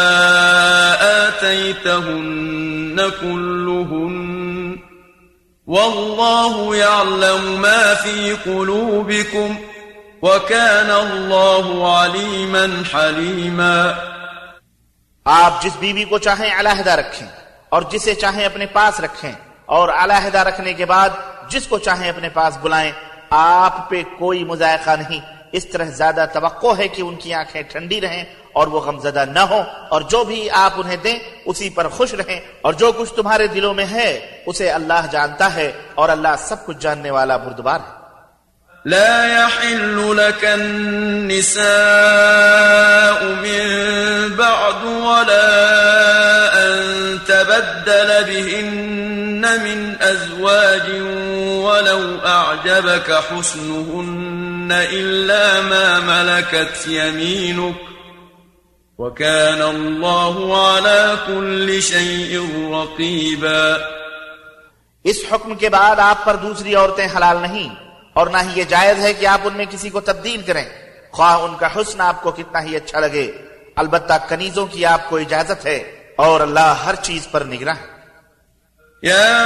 [1.28, 4.80] آتيتهن كلهن
[5.68, 9.56] والله يعلم ما في قلوبكم
[10.22, 13.96] وكان الله عليما حليما
[15.26, 17.28] آپ جس بیوی کو چاہیں علیحدہ رکھیں
[17.70, 21.10] اور جسے چاہیں اپنے پاس رکھیں اور علیحدہ رکھنے کے بعد
[21.48, 22.92] جس کو چاہیں اپنے پاس بلائیں،
[23.30, 25.20] آپ پہ کوئی مذائقہ نہیں۔
[25.52, 29.40] اس طرح زیادہ توقع ہے کہ ان کی آنکھیں ٹھنڈی رہیں اور وہ غمزدہ نہ
[29.40, 33.48] ہوں۔ اور جو بھی آپ انہیں دیں، اسی پر خوش رہیں۔ اور جو کچھ تمہارے
[33.48, 37.97] دلوں میں ہے، اسے اللہ جانتا ہے اور اللہ سب کچھ جاننے والا بردبار ہے۔
[38.88, 41.66] لا يحل لك النساء
[43.26, 43.66] من
[44.36, 45.50] بعد ولا
[46.64, 46.80] أن
[47.28, 51.02] تبدل بهن من أزواج
[51.64, 57.76] ولو أعجبك حسنهن إلا ما ملكت يمينك
[58.98, 63.78] وكان الله على كل شيء رقيبا
[65.04, 67.87] اس حکم کے بعد آپ پر دوسری عورتیں حلال نہیں
[68.18, 70.66] اور نہ ہی یہ جائز ہے کہ آپ ان میں کسی کو تبدیل کریں۔
[71.12, 73.32] خواہ ان کا حسن آپ کو کتنا ہی اچھا لگے۔
[73.76, 75.76] البتہ کنیزوں کی آپ کو اجازت ہے
[76.16, 77.98] اور اللہ ہر چیز پر نگراں ہے۔
[79.04, 79.40] يا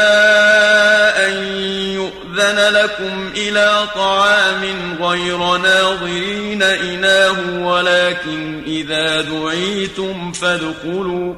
[1.27, 1.57] أن
[2.37, 11.35] يؤذن لكم إلى طعام غير ناظرين إناه ولكن إذا دعيتم فادخلوا.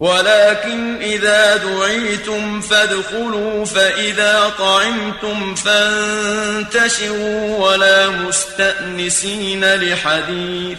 [0.00, 10.78] ولكن إذا دعيتم فادخلوا فإذا طعمتم فانتشروا ولا مستأنسين لحديث.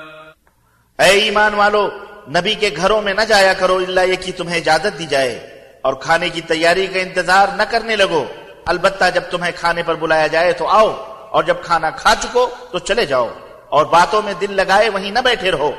[1.01, 1.89] اے ایمان والو،
[2.27, 5.49] نبی کے گھروں میں نہ جایا کرو اللہ یہ کہ تمہیں اجازت دی جائے۔
[5.81, 8.25] اور کھانے کی تیاری کا انتظار نہ کرنے لگو۔
[8.65, 12.79] البتہ جب تمہیں کھانے پر بلایا جائے تو آؤ، اور جب کھانا کھا چکو تو
[12.79, 13.27] چلے جاؤ۔
[13.69, 15.71] اور باتوں میں دل لگائے وہیں نہ بیٹھے رہو۔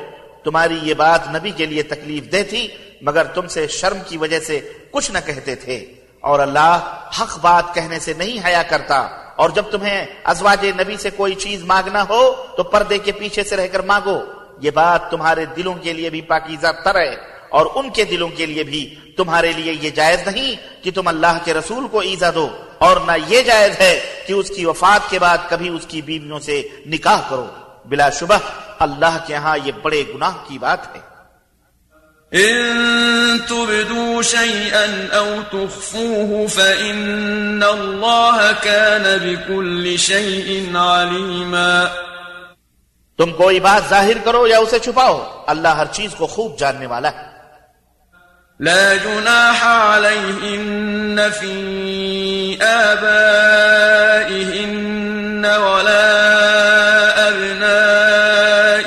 [0.43, 2.67] تمہاری یہ بات نبی کے لیے تکلیف دہ تھی،
[3.01, 5.85] مگر تم سے شرم کی وجہ سے کچھ نہ کہتے تھے۔
[6.19, 11.09] اور اللہ حق بات کہنے سے نہیں حیا کرتا۔ اور جب تمہیں ازواج نبی سے
[11.09, 15.45] کوئی چیز مانگنا ہو تو پردے کے پیچھے سے رہ کر مانگو۔ یہ بات تمہارے
[15.45, 17.15] دلوں کے لیے بھی پاکیزہ تر ہے
[17.49, 21.37] اور ان کے دلوں کے لیے بھی تمہارے لیے یہ جائز نہیں کہ تم اللہ
[21.43, 25.19] کے رسول کو ایزا دو اور نہ یہ جائز ہے کہ اس کی وفات کے
[25.19, 27.47] بعد کبھی اس کی بیویوں سے نکاح کرو۔
[27.85, 28.37] بلا شبہ
[28.79, 31.13] اللہ کے ہاں یہ بڑے گناہ کی بات ہے۔
[32.33, 34.85] إن تبدوا شيئا
[35.15, 41.85] أو تخفوه فإن الله كان بكل شيء عليما
[43.19, 45.17] تم کوئی بات ظاہر کرو یا اسے چھپاؤ
[45.53, 47.31] اللہ ہر چیز کو خوب جاننے والا ہے
[48.59, 54.25] لا جناح عليهن في آبائهن
[55.45, 56.09] ولا
[57.29, 58.85] أبنائهن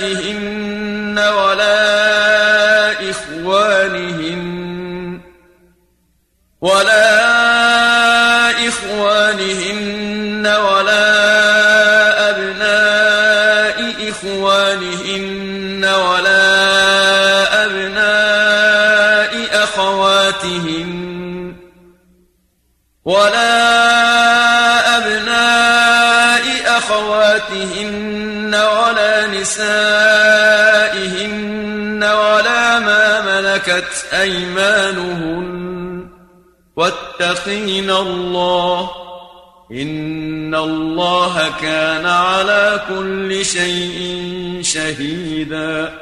[1.19, 1.91] ولا
[3.11, 4.43] إخوانهن
[6.63, 7.06] ولا
[23.07, 26.43] ولا أبناء
[26.79, 29.65] أخواتهن ولا نسائهن
[32.05, 35.47] ولا ما ملكت أيمانهن
[36.77, 38.91] واتقين الله
[39.73, 45.93] إن الله كان على كل شيء شهيدا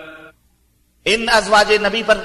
[1.07, 2.19] إن أزواج نبی پر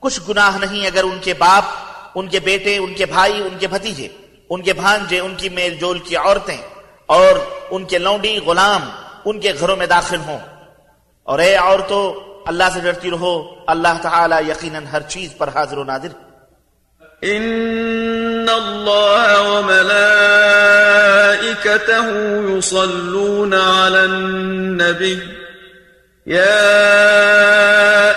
[0.00, 3.66] کچھ گناہ نہیں اگر ان کے باپ ان کے بیٹے، ان کے بھائی، ان کے
[3.66, 4.08] بھتیجے،
[4.50, 6.56] ان کے بھانجے، ان کی میل جول کی عورتیں
[7.06, 7.34] اور
[7.70, 8.80] ان کے لونڈی غلام
[9.24, 10.38] ان کے گھروں میں داخل ہوں۔
[11.22, 15.84] اور اے عورتوں اللہ سے ڈرتی رہو۔ اللہ تعالی یقیناً ہر چیز پر حاضر و
[15.84, 16.08] ناظر
[17.24, 20.00] إن الله وملائكته
[22.58, 25.20] يصلون على النبي
[26.30, 26.62] يا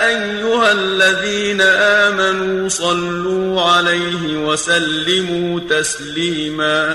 [0.06, 6.94] أيها الذين آمنوا صلوا عليه وسلموا تسليما.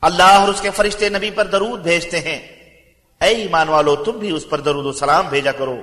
[0.00, 2.38] اللہ اور اس کے فرشتے نبی پر درود بھیجتے ہیں۔
[3.20, 5.76] اے ایمان والو، تم بھی اس پر درود و سلام بھیجا کرو۔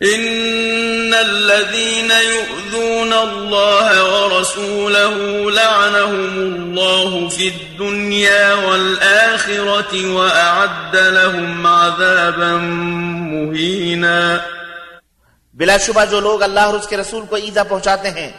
[0.00, 12.56] إن الذين يؤذون الله ورسوله لعنهم الله في الدنيا والآخرة وأعد لهم عذابا
[13.26, 14.36] مهينا۔
[15.54, 18.30] بلا شبہ جو لوگ اللہ اور اس کے رسول کو ایزا پہنچاتے ہیں،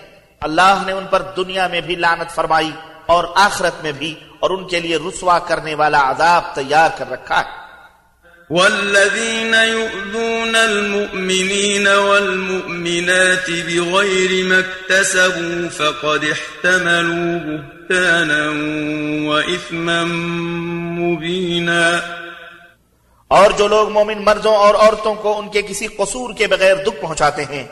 [0.41, 2.71] اللہ نے ان پر دنیا میں بھی لعنت فرمائی
[3.05, 7.39] اور آخرت میں بھی اور ان کے لیے رسوا کرنے والا عذاب تیار کر رکھا
[7.39, 7.60] ہے۔
[8.51, 18.49] والذين يؤذون المؤمنين والمؤمنات بغير ما اكتسبوا فقد احتملوا بهتانا
[19.29, 20.03] وإثما
[20.99, 21.99] مبينا.
[23.27, 27.01] اور جو لوگ مومن مردوں اور عورتوں کو ان کے کسی قصور کے بغیر دکھ
[27.01, 27.67] پہنچاتے ہیں،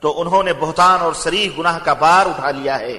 [0.00, 2.98] تو انہوں نے بہتان اور سریح گناہ کا بار اٹھا لیا ہے۔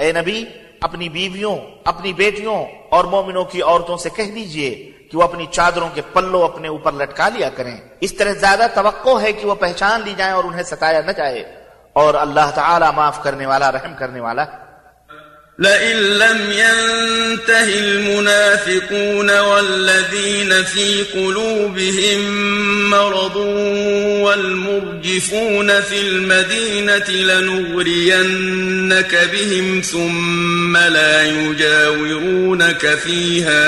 [0.00, 0.44] اے نبی،
[0.80, 5.88] اپنی بیویوں، اپنی بیٹیوں اور مومنوں کی عورتوں سے کہہ دیجیے کہ وہ اپنی چادروں
[5.94, 10.02] کے پلو اپنے اوپر لٹکا لیا کریں۔ اس طرح زیادہ توقع ہے کہ وہ پہچان
[10.04, 14.20] لی جائیں اور انہیں ستایا نہ جائے۔ اور اللہ تعالی معاف کرنے والا، رحم کرنے
[14.20, 14.44] والا
[15.58, 22.20] لئن لم ينته المنافقون والذين في قلوبهم
[22.90, 23.36] مرض
[24.26, 33.62] والمرجفون في المدينة لنغرينك بهم ثم لا يجاورونك فيها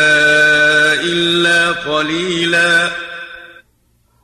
[0.95, 2.91] إلا قليلا.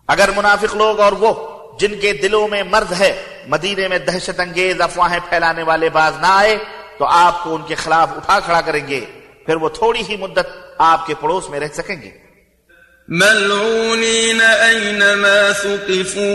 [0.09, 1.35] اگر منافق لوگ اور وہ
[1.81, 6.27] جن کے دلوں میں مرض ہے مدینے میں دہشت انگیز افواہیں پھیلانے والے باز نہ
[6.27, 6.59] آئے
[6.99, 9.05] تو آپ کو ان کے خلاف اٹھا کھڑا کریں گے
[9.47, 10.47] پھر وہ تھوڑی ہی مدت
[10.79, 12.25] آپ کے پڑوس میں رہ سکیں گے۔
[13.09, 16.27] ملعونين أينما ثقفوا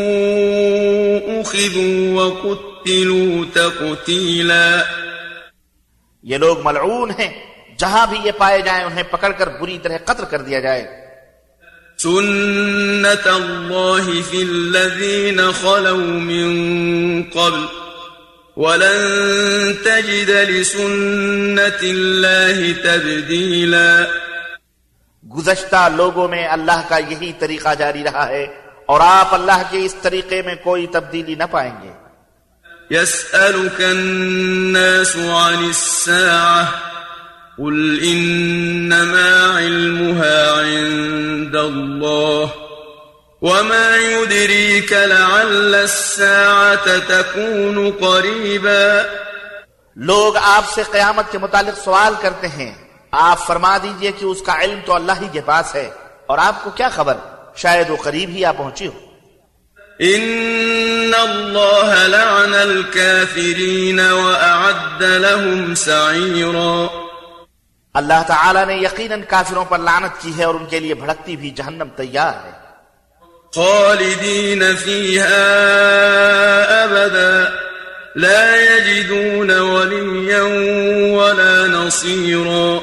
[1.41, 4.77] أخذوا وقتلوا تقتيلا
[6.23, 7.45] یہ لوگ ملعون ہیں
[7.77, 10.87] جہاں بھی یہ پائے جائیں انہیں پکڑ کر بری طرح قتل کر دیا جائے۔
[11.97, 16.53] سنة الله في الذين خلوا من
[17.33, 17.88] قبل۔
[18.59, 24.03] ولن تجد لسنة الله تبديلا.
[25.37, 28.43] گزشتہ لوگوں میں اللہ کا یہی طریقہ جاری رہا ہے
[28.85, 31.91] اور آپ اللہ کے اس طریقے میں کوئی تبدیلی نہ پائیں گے۔
[32.95, 36.75] يسألك الناس عن الساعة
[37.57, 42.68] قل إنما علمها عند الله.
[43.41, 49.01] وما يدريك لعل الساعة تكون قريبا
[49.95, 52.75] لوگ آپ سے قیامت کے متعلق سوال کرتے ہیں۔
[53.11, 55.89] آپ فرما دیجیے کہ اس کا علم تو اللہ ہی کے پاس ہے۔
[56.25, 57.17] اور آپ کو کیا خبر؟
[57.55, 58.99] شاید وہ قریب ہی آ پہنچی ہو۔
[60.03, 66.85] إن الله لعن الكافرين وأعد لهم سعيرا
[67.93, 71.49] اللہ تعالیٰ نے یقیناً کافروں پر لعنت کی ہے اور ان کے لیے بھڑکتی بھی
[71.49, 72.68] جہنم تیار ہے۔
[73.55, 75.45] خالدين فيها
[76.85, 77.51] أبدا
[78.15, 80.43] لا يجدون وليا
[81.17, 82.77] ولا نصيرا.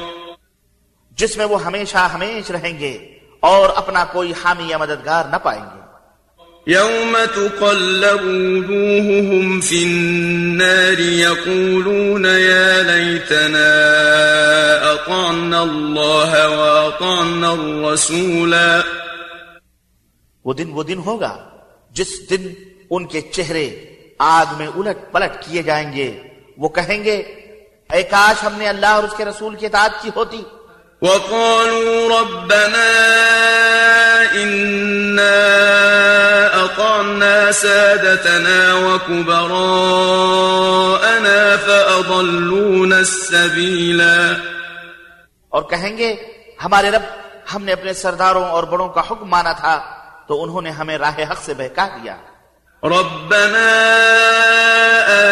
[1.11, 2.97] جس میں وہ ہمیشہ ہمیش رہیں گے
[3.39, 5.87] اور اپنا کوئی حامی یا مددگار نہ پائیں گے۔
[6.67, 13.71] يوم تقلب وجوههم في النار يقولون يا ليتنا
[14.93, 18.83] أطعنا الله وأطعنا الرسولا
[20.47, 21.37] وہ دن وہ دن ہوگا
[21.91, 22.53] جس دن
[22.89, 26.23] ان کے چہرے آگ میں الٹ پلٹ کیے جائیں گے۔
[26.57, 27.17] وہ کہیں گے
[27.91, 30.43] اے کاش ہم نے اللہ اور اس کے رسول کی اطاعت کی ہوتی۔
[31.01, 32.93] وقالوا ربنا
[34.31, 35.31] إنا
[36.63, 44.33] أطعنا سادتنا وكبراءنا فأضلونا السبيلا۔
[45.49, 46.15] اور کہیں گے
[46.63, 47.01] ہمارے رب
[47.55, 49.96] ہم نے اپنے سرداروں اور بڑوں کا حکم مانا تھا۔
[50.27, 52.15] تو انہوں نے ہمیں راہ حق سے بہکا دیا۔
[52.83, 53.73] ربنا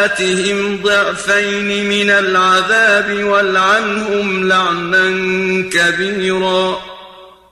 [0.04, 5.06] آتهم ضعفين من العذاب والعنهم لعنا
[5.70, 6.74] كبيرا۔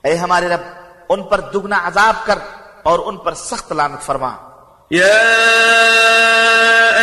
[0.04, 0.60] اے ہمارے رب
[1.08, 2.38] ان پر دگنا عذاب کر
[2.82, 4.53] اور ان پر سخت لعنت فرما۔
[4.90, 5.24] يا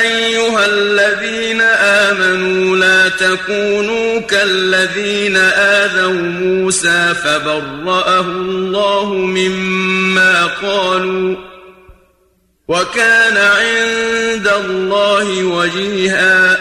[0.01, 11.35] أيها الذين آمنوا لا تكونوا كالذين آذوا موسى فبرأه الله مما قالوا
[12.67, 16.55] وكان عند الله وجيها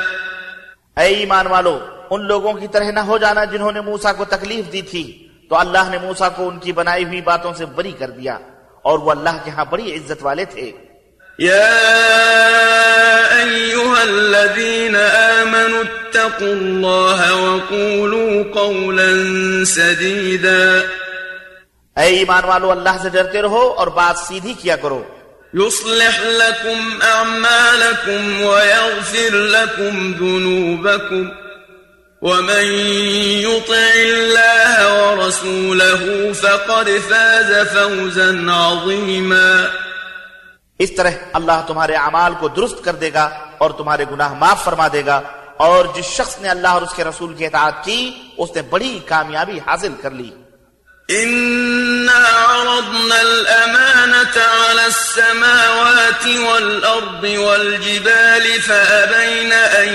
[0.97, 1.79] اے ایمان والو،
[2.11, 5.57] ان لوگوں کی طرح نہ ہو جانا جنہوں نے موسا کو تکلیف دی تھی۔ تو
[5.57, 8.39] اللہ نے موسا کو ان کی بنائی ہوئی باتوں سے بری کر دیا
[8.83, 10.73] اور وہ اللہ کے ہاں بڑی عزت والے تھے۔
[11.41, 11.77] يا
[13.43, 19.13] أيها الذين آمنوا اتقوا الله وقولوا قولا
[19.65, 20.83] سديدا.
[21.97, 25.03] اے ایمان والو اللہ سے ڈرتے رہو اور بات سیدھی کیا کرو.
[25.55, 31.31] يصلح لكم أعمالكم ويغفر لكم ذنوبكم.
[32.23, 32.65] ومن
[33.49, 39.71] يطع الله ورسوله فقد فاز فوزا عظيما.
[40.81, 43.29] اس طرح اللہ تمہارے اعمال کو درست کر دے گا
[43.59, 45.21] اور تمہارے گناہ معاف فرما دے گا
[45.57, 48.99] اور جس شخص نے اللہ اور اس کے رسول کی اطاعت کی، اس نے بڑی
[49.07, 50.31] کامیابی حاصل کر لی۔
[51.09, 59.89] إنا عرضنا الأمانة على السماوات والأرض والجبال فأبين أن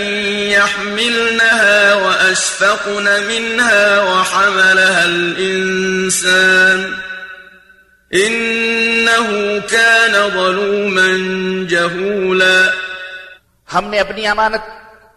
[0.51, 6.79] يحملنها وأشفقن منها وحملها الإنسان
[8.15, 9.33] انه
[9.69, 11.07] كان ظلوما
[11.69, 12.71] جهولا.
[13.73, 14.69] ہم نے اپنی امانت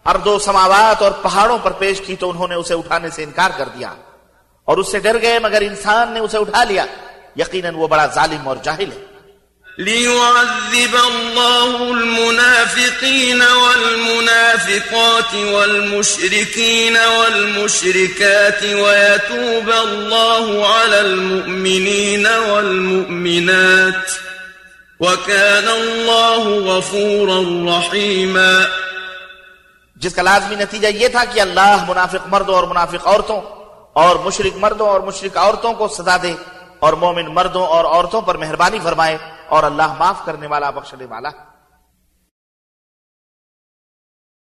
[0.09, 3.51] ارض و سماوات اور پہاڑوں پر پیش کی تو انہوں نے اسے اٹھانے سے انکار
[3.57, 3.95] کر دیا
[4.65, 6.85] اور اس سے ڈر گئے مگر انسان نے اسے اٹھا لیا.
[7.37, 9.08] یقیناً وہ بڑا ظالم اور جاہل ہے۔
[9.79, 24.11] ليعذب الله المنافقين والمنافقات والمشركين والمشركات ويتوب الله على المؤمنين والمؤمنات
[25.01, 27.41] وكان الله غفورا
[27.79, 28.67] رحيما
[29.97, 33.41] جس کا لازمی نتیجہ یہ تھا کہ اللہ منافق مردوں اور منافق عورتوں
[33.93, 36.35] اور مشرک مردوں اور مشرک عورتوں کو سزا دے
[36.79, 41.29] اور مومن مردوں اور عورتوں پر مہربانی فرمائے۔ اور اللہ معاف کرنے والا بخشنے والا۔
[41.29, 41.48] ہے